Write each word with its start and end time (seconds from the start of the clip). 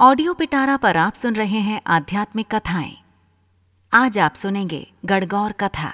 Audio 0.00 0.34
पिटारा 0.34 0.76
पर 0.76 0.96
आप 0.96 1.14
सुन 1.14 1.36
रहे 1.36 1.58
हैं 1.58 1.80
आध्यात्मिक 1.86 2.46
कथाएँ। 2.54 2.92
आज 3.92 4.18
आप 4.18 4.34
सुनेंगे 4.34 4.92
गणगौर 5.04 5.52
कथा। 5.52 5.92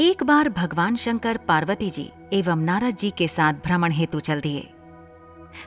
एक 0.00 0.22
बार 0.22 0.48
भगवान 0.48 0.96
शंकर 0.96 1.36
पार्वती 1.36 1.90
जी 1.90 2.10
एवं 2.32 2.56
नारद 2.56 2.96
जी 2.96 3.10
के 3.10 3.28
साथ 3.28 3.52
भ्रमण 3.52 3.92
हेतु 3.92 4.20
चल 4.20 4.40
दिए। 4.40 4.68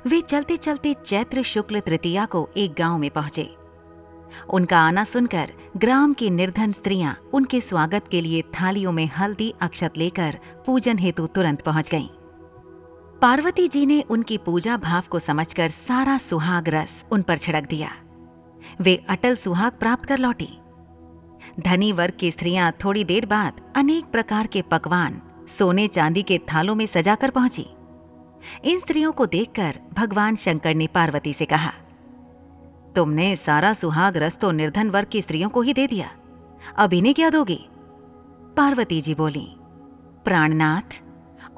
वे 0.08 0.22
चलते 0.22 0.58
चलते 0.58 0.94
चैत्र 1.05 1.41
शुक्ल 1.44 1.80
तृतीया 1.80 2.26
को 2.26 2.50
एक 2.58 2.76
गाँव 2.77 2.98
में 2.98 3.09
पहुँचे। 3.09 3.50
उनका 4.50 4.80
आना 4.80 5.04
सुनकर 5.04 5.54
ग्राम 5.77 6.13
की 6.13 6.30
निर्धन 6.30 6.72
स्त्रियाँ 6.72 7.18
उनके 7.34 7.62
स्वागत 7.62 8.08
के 8.12 8.22
लिए 8.22 8.41
थालियों 8.41 8.91
में 8.91 9.05
हल्दी 9.08 9.54
अक्षत 9.62 9.98
लेकर 9.98 10.40
पूजन 10.66 11.00
हेतु 11.00 11.27
तुरंत 11.27 11.62
पहुँच 11.62 11.90
गईं। 11.90 12.09
पार्वती 13.22 13.68
जी 13.68 13.86
ने 13.86 14.02
उनकी 14.09 14.38
पूजा 14.38 14.76
भाव 14.78 15.04
को 15.09 15.20
समझकर 15.20 15.70
सारा 15.70 16.18
सुहाग 16.18 16.70
रस 16.70 17.04
उन 17.12 17.22
पर 17.22 17.38
छिड़क 17.38 17.66
दिया। 17.70 17.90
वे 18.82 18.96
अटल 19.10 19.36
सुहाग 19.36 19.72
प्राप्त 19.72 20.05
कर 20.05 20.18
लौटी। 20.18 20.48
धनी 21.60 21.91
वर्ग 21.91 22.13
की 22.20 22.30
स्त्रियाँ 22.32 22.72
थोड़ी 22.84 23.04
देर 23.04 23.26
बाद 23.26 23.60
अनेक 23.76 24.05
प्रकार 24.05 24.48
के 24.48 24.62
पकवान, 24.62 25.22
सोने 25.58 25.88
चांदी 25.88 26.24
के 26.24 26.38
थालों 26.54 26.76
में 26.76 26.86
सजाकर 26.86 27.30
पहुँची। 27.30 27.68
इन 28.63 28.80
स्त्रियों 28.80 29.12
को 29.12 29.26
देखकर 29.26 29.80
भगवान 29.94 30.36
शंकर 30.36 30.76
ने 30.76 30.88
पार्वती 30.88 31.34
से 31.34 31.46
कहा, 31.46 31.74
तुमने 32.96 33.36
सारा 33.36 33.74
सुहाग 33.74 34.18
रस 34.18 34.38
तो 34.38 34.52
निर्धन 34.52 34.90
वर्ग 34.90 35.08
की 35.08 35.22
स्त्रियों 35.22 35.49
को 35.49 35.62
ही 35.62 35.74
दे 35.74 35.88
दिया। 35.88 36.10
अब 36.77 36.94
इन्हें 36.94 37.13
क्या 37.16 37.30
दोगी? 37.30 37.60
पार्वती 38.58 39.02
जी 39.02 39.16
बोली, 39.16 39.48
प्राणनाथ 40.26 41.02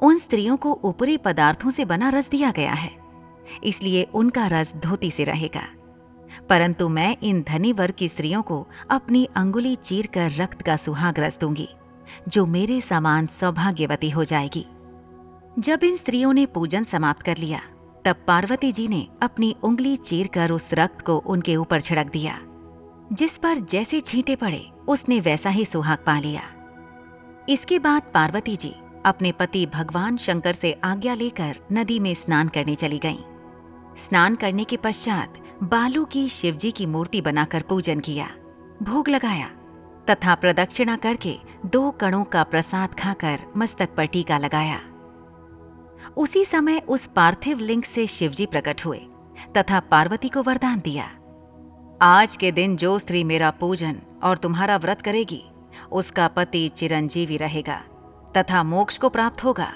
उन 0.02 0.18
स्त्रियों 0.18 0.58
को 0.58 0.80
ऊपरी 0.84 1.18
पदार्थों 1.18 1.70
से 1.70 1.86
बना 1.86 2.10
रस 2.10 2.30
दिया 2.30 2.52
गया 2.52 2.74
है। 2.74 2.92
इसलिए 3.64 4.04
उनका 4.14 4.48
रस 4.48 4.74
धोती 4.76 5.12
से 5.12 5.24
रहेगा। 5.24 5.64
परंतु 6.50 6.90
मैं 6.90 7.18
इन 7.24 7.42
धनी 7.42 7.74
वर्ग 7.74 7.94
की 7.94 8.08
स्त्रियों 8.08 8.42
को 8.42 8.68
अपनी 8.90 9.28
अंगुली 9.36 9.76
चीर 9.76 10.08
कर 10.08 10.32
रक्त 10.32 10.62
का 10.62 10.76
सुहाग 10.76 11.20
रस 11.20 11.40
दूँगी, 11.40 11.70
जो 12.28 12.46
मेरे 12.46 12.82
समान 12.82 13.28
सौभाग्यवती 13.28 14.10
हो 14.10 14.24
जाएगी। 14.24 14.66
जब 15.60 15.80
इन 15.84 15.96
स्त्रियों 15.96 16.34
ने 16.34 16.46
पूजन 16.46 16.84
समाप्त 16.84 17.22
कर 17.22 17.38
लिया, 17.38 17.62
तब 18.06 18.16
पार्वती 18.28 18.72
जी 18.72 18.88
ने 18.88 19.08
अपनी 19.22 19.56
उंगली 19.64 19.98
चीर 19.98 20.28
कर 20.28 20.52
उस 20.52 20.70
रक्त 20.74 21.02
को 21.02 21.18
उनके 21.18 21.56
ऊपर 21.56 21.82
छिड़क 21.82 22.08
दिया, 22.08 22.40
जिस 23.14 23.38
पर 23.38 23.58
जैसे 23.60 24.02
छींटे 24.02 24.36
पड़े, 24.36 24.68
उसने 24.88 25.20
वैसा 25.20 25.50
ही 25.50 25.66
सुहाग 25.66 25.98
पा 25.98 26.20
लिया। 26.20 26.42
इसके 27.50 27.80
बाद 27.80 28.02
पार्वती 28.14 28.56
जी 28.56 28.76
अपने 29.06 29.32
पति 29.32 29.66
भगवान 29.66 30.18
शंकर 30.18 30.54
से 30.54 30.72
आज्ञा 30.84 31.14
लेकर 31.14 31.58
नदी 31.72 32.00
में 32.00 32.14
स्नान 32.16 32.48
करने 32.48 32.76
चली 32.76 32.98
गईं। 32.98 33.18
स्नान 33.98 34.36
करने 34.36 34.64
के 34.64 34.78
पश्चात 34.78 35.38
बालू 35.64 36.06
की 36.06 36.28
शिवजी 36.30 36.72
की 36.72 36.86
मूर्ति 36.86 37.22
बनाकर 37.22 37.62
पूजन 37.62 38.00
किया, 38.00 38.28
भोग 38.84 39.10
लगाया, 39.10 39.48
तथा 40.10 40.36
प्रदक्षिणा 40.36 40.96
करके 40.96 41.36
दो 41.66 41.92
कणों 41.92 42.24
का 42.24 42.44
प्रसाद 42.44 42.94
खाकर 42.94 43.40
मस्तक 43.58 43.90
पर 43.98 44.06
टीका 44.06 44.38
लगाया। 44.38 44.80
उसी 46.18 46.46
समय 46.46 46.82
उस 46.88 47.08
पार्थिव 47.08 47.60
लिंग 47.60 47.84
से 47.84 48.08
शिवजी 48.08 48.46
प्रकट 48.46 48.86
हुए, 48.86 49.02
तथा 49.58 49.80
पार्वती 49.80 50.30
को 50.30 50.44
वरदान 50.44 50.80
दिया। 50.80 51.10
आज 52.02 52.36
के 52.36 52.52
दिन 52.52 52.76
जो 52.76 53.00
स्त्री 53.00 53.24
मेरा 53.24 53.52
पूजन 53.52 54.02
और 54.24 54.38
तुम्हारा 54.38 54.78
व्रत 54.78 55.02
करेगी, 55.02 55.44
उसका 55.92 56.28
पति 56.28 56.70
चिरंजीवी 56.76 57.38
रहेगा। 57.38 57.82
तथा 58.38 58.64
मोक्ष 58.64 58.98
को 58.98 59.10
प्राप्त 59.10 59.44
होगा। 59.44 59.72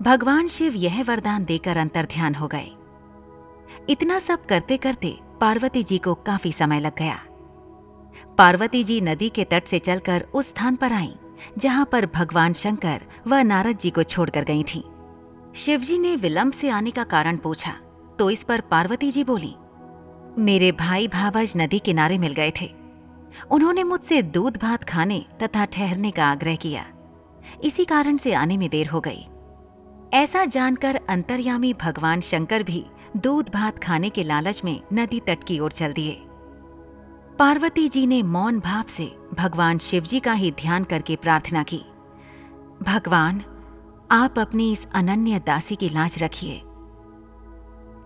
भगवान 0.00 0.48
शिव 0.48 0.74
यह 0.76 1.02
वरदान 1.02 1.44
देकर 1.44 1.76
अंतर 1.76 2.04
ध्यान 2.04 2.34
हो 2.34 2.46
गए। 2.46 2.70
इतना 3.90 4.18
सब 4.18 4.44
करते 4.46 4.76
करते 4.76 5.16
पार्वती 5.40 5.82
जी 5.82 5.98
को 5.98 6.14
काफ़ी 6.26 6.52
समय 6.52 6.80
लग 6.80 6.96
गया। 6.98 7.18
पार्वती 8.38 8.82
जी 8.84 9.00
नदी 9.00 9.28
के 9.28 9.44
तट 9.44 9.64
से 9.64 9.78
चलकर 9.78 10.26
उस 10.34 10.48
स्थान 10.48 10.76
पर 10.76 10.92
आईं, 10.92 11.12
जहाँ 11.58 11.88
पर 11.92 12.06
भगवान 12.06 12.52
शंकर 12.52 13.02
व 13.26 13.34
नारद 13.42 13.78
जी 13.78 13.90
को 13.90 14.02
छोड़कर 14.04 14.44
गई 14.44 14.62
थीं। 14.64 14.82
शिवजी 15.56 15.98
ने 15.98 16.14
विलंब 16.16 16.52
से 16.52 16.70
आने 16.70 16.90
का 16.90 17.04
कारण 17.04 17.36
पूछा 17.36 17.72
तो 18.18 18.28
इस 18.30 18.42
पर 18.42 18.60
पार्वती 18.60 19.10
जी 19.10 19.24
बोली, 19.24 19.54
मेरे 20.38 20.70
भाई 20.72 21.08
भावज 21.08 21.52
नदी 21.56 21.78
किनारे 21.78 22.18
मिल 22.18 22.32
गए 22.32 22.52
थे। 22.60 22.70
उन्होंने 23.50 23.84
मुझसे 23.84 24.20
दूध 24.24 24.56
भात 24.56 24.84
खाने 24.84 25.24
तथा 25.42 25.64
ठहरने 25.66 26.10
का 26.10 26.26
आग्रह 26.26 26.56
किया। 26.56 26.84
इसी 27.64 27.84
कारण 27.84 28.16
से 28.16 28.34
आने 28.34 28.56
में 28.56 28.70
देर 28.70 28.88
हो 28.88 29.00
गई। 29.00 29.26
ऐसा 30.14 30.44
जानकर 30.44 31.00
अंतर्यामी 31.08 31.74
भगवान 31.74 32.20
शंकर 32.20 32.62
भी 32.62 32.86
दूध 33.16 33.50
भात 33.54 33.78
खाने 33.84 34.10
के 34.10 34.24
लालच 34.24 34.64
में 34.64 34.80
नदी 34.92 35.20
तट 35.20 35.44
की 35.44 35.58
ओर 35.58 35.72
चल 35.72 35.92
दिए। 35.92 36.22
पार्वती 37.38 37.88
जी 37.88 38.06
ने 38.06 38.22
मौन 38.22 38.60
भाव 38.60 38.84
से 38.88 39.16
भगवान 39.34 39.78
शिवजी 39.78 40.20
का 40.20 40.32
ही 40.32 40.50
ध्यान 40.50 40.84
करके 40.84 41.16
प्रार्थना 41.16 41.62
की। 41.62 41.80
भगवान, 42.82 43.42
आप 44.10 44.38
अपनी 44.38 44.72
इस 44.72 44.86
अनन्य 44.94 45.38
दासी 45.38 45.76
की 45.76 45.88
लाज 45.88 46.22
रखिए। 46.22 46.60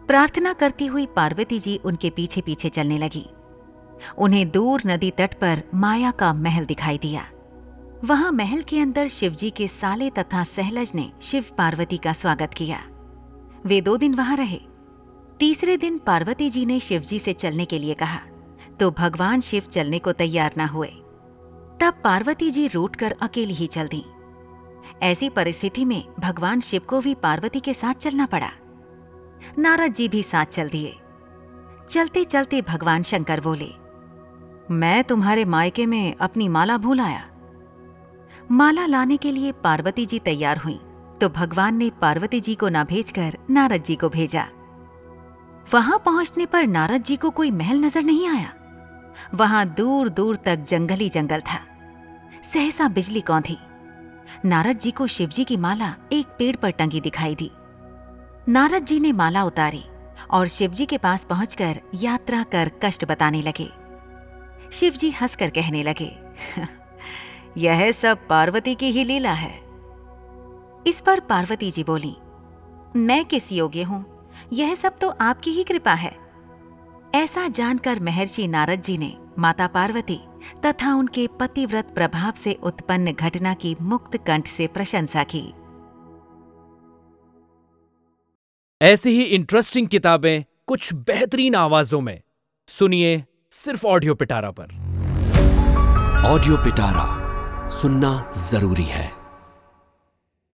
प्रार्थना 0.07 0.53
करती 0.53 0.87
हुई 0.87 1.07
पार्वती 1.07 1.59
जी 1.59 1.77
उनके 1.77 2.11
पीछे 2.11 2.41
पीछे 2.41 2.69
चलने 2.69 2.99
लगी। 2.99 3.31
उन्हें 4.19 4.51
दूर 4.51 4.83
नदी 4.87 5.11
तट 5.11 5.35
पर 5.35 5.63
माया 5.75 6.11
का 6.11 6.33
महल 6.35 6.65
दिखाई 6.65 6.99
दिया। 6.99 7.31
वहाँ 8.05 8.31
महल 8.33 8.63
के 8.63 8.79
अंदर 8.81 9.09
शिवजी 9.09 9.49
के 9.51 9.67
साले 9.69 10.09
तथा 10.11 10.43
सहलज 10.45 10.93
ने 10.95 11.11
शिव 11.23 11.45
पार्वती 11.59 11.97
का 11.97 12.13
स्वागत 12.13 12.55
किया। 12.55 12.79
वे 13.67 13.81
दो 13.81 13.97
दिन 13.97 14.15
वहाँ 14.15 14.37
रहे। 14.37 14.61
तीसरे 15.41 15.77
दिन 15.77 15.99
पार्वती 15.99 16.49
जी 16.51 16.65
ने 16.67 16.79
शिवजी 16.81 17.19
से 17.19 17.33
चलने 17.33 17.65
के 17.65 17.79
लिए 17.79 17.95
कहा 17.95 18.21
तो 18.81 18.91
भगवान 18.91 19.41
शिव 19.41 19.63
चलने 19.63 19.99
को 19.99 20.13
तैयार 20.13 20.55
न 20.59 20.69
हुए। 20.69 20.89
तब 21.81 22.01
पार्वती 22.05 22.51
जी 22.51 22.67
रूट 22.67 22.97
कर 22.97 23.15
अकेली 23.23 23.55
ही 23.55 23.67
चल 23.67 23.89
दी। 23.89 24.05
ऐसी 25.03 25.29
परिस्थिति 25.29 25.85
में 25.85 26.03
भगवान 26.21 26.61
शिव 26.61 26.83
को 26.89 27.01
भी 27.01 27.15
पार्वती 27.15 27.61
के 27.61 27.75
साथ 27.75 27.95
चलना 27.95 28.27
पड़ा। 28.27 28.51
नारद 29.59 29.93
जी 29.93 30.09
भी 30.09 30.23
साथ 30.23 30.47
चल 30.47 30.69
दिए। 30.69 30.97
चलते 31.91 32.25
चलते 32.25 32.63
भगवान 32.63 33.03
शंकर 33.03 33.41
बोले, 33.41 33.69
मैं 34.71 35.03
तुम्हारे 35.05 35.45
मायके 35.47 35.87
में 35.87 36.15
अपनी 36.15 36.49
माला 36.49 36.79
भूल 36.79 37.01
आया। 37.01 37.27
माला 38.51 38.85
लाने 38.87 39.17
के 39.17 39.31
लिए 39.33 39.51
पार्वती 39.65 40.05
जी 40.07 40.19
तैयार 40.19 40.59
हुई 40.59 40.79
तो 41.21 41.29
भगवान 41.29 41.77
ने 41.77 41.91
पार्वती 42.01 42.41
जी 42.41 42.55
को 42.55 42.69
ना 42.69 42.83
भेजकर 42.85 43.37
नारद 43.51 43.83
जी 43.83 43.97
को 43.97 44.09
भेजा। 44.09 44.47
वहाँ 45.67 45.99
पहुँचने 46.05 46.47
पर 46.47 46.67
नारद 46.67 47.03
जी 47.03 47.17
को 47.17 47.31
कोई 47.31 47.51
महल 47.51 47.77
नज़र 47.77 48.03
नहीं 48.03 48.27
आया। 48.29 48.53
वहाँ 49.35 49.65
दूर 49.69 50.09
दूर 50.09 50.37
तक 50.37 50.65
जंगली 50.69 51.09
जंगल 51.09 51.41
था। 51.41 51.61
सहसा 52.53 52.89
बिजली 52.89 53.21
कौंधी। 53.21 53.57
नारद 54.45 54.79
जी 54.79 54.91
को 54.91 55.07
शिवजी 55.07 55.45
की 55.45 55.57
माला 55.57 55.95
एक 56.13 56.27
पेड़ 56.39 56.55
पर 56.57 56.71
टंगी 56.71 57.01
दिखाई 57.01 57.35
दी। 57.35 57.51
नारद 58.49 58.85
जी 58.85 58.99
ने 59.01 59.13
माला 59.13 59.45
उतारी 59.45 59.85
और 60.31 60.49
शिवजी 60.49 60.87
के 60.87 60.99
पास 60.99 61.25
पहुंचकर 61.25 61.81
यात्रा 61.95 62.43
कर 62.43 62.71
कष्ट 62.83 63.05
बताने 63.05 63.43
लगे। 63.43 63.71
शिवजी 64.73 65.11
हंसकर 65.11 65.51
कहने 65.51 65.83
लगे 65.83 66.13
यह 67.59 67.93
सब 67.93 68.27
पार्वती 68.29 68.75
की 68.75 68.91
ही 68.91 69.05
लीला 69.05 69.33
है। 69.33 69.53
इस 70.87 71.01
पर 71.07 71.21
पार्वती 71.21 71.71
जी 71.71 71.85
बोली 71.85 72.17
मैं 72.97 73.25
किस 73.25 73.53
योग्य 73.53 73.83
हूँ? 73.83 74.05
यह 74.53 74.75
सब 74.75 74.99
तो 74.99 75.09
आपकी 75.09 75.51
ही 75.51 75.65
कृपा 75.65 75.93
है। 75.93 76.17
ऐसा 77.15 77.49
जानकर 77.49 78.01
महर्षि 78.01 78.47
नारद 78.49 78.83
जी 78.83 78.99
ने 78.99 79.17
माता 79.39 79.67
पार्वती 79.67 80.21
तथा 80.65 80.95
उनके 80.95 81.27
पतिव्रत 81.41 81.93
प्रभाव 81.95 82.33
से 82.33 82.53
उत्पन्न 82.63 83.13
घटना 83.13 83.55
की 83.55 83.77
मुक्त 83.83 84.17
कंठ 84.17 84.47
से 84.47 84.67
प्रशंसा 84.67 85.23
की। 85.23 85.53
ऐसी 88.83 89.11
ही 89.11 89.23
इंटरेस्टिंग 89.23 89.89
किताबें 89.89 90.45
कुछ 90.67 90.93
बेहतरीन 90.93 91.55
आवाजों 91.55 92.01
में। 92.01 92.21
सुनिए 92.69 93.25
सिर्फ़ 93.53 93.87
ऑडियो 93.87 94.15
पिटारा 94.15 94.51
पर। 94.51 94.65
ऑडियो 96.27 96.57
पिटारा 96.57 97.20
सुनना 97.71 98.33
ज़रूरी 98.37 98.85
है। 98.85 99.20